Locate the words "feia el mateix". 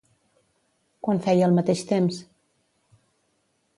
1.27-1.85